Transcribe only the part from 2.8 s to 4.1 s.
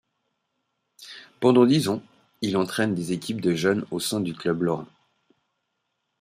des équipes de jeunes au